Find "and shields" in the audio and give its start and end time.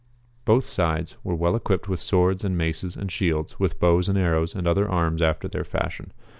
2.97-3.59